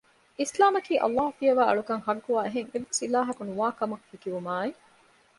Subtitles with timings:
[0.39, 4.71] އިސްލާމަކީ، ﷲ ފިޔަވައި އަޅުކަން ޙައްޤުވާ އެހެން އެއްވެސް އިލާހަކު ނުވާ ކަމަށް ހެކިވުމާއި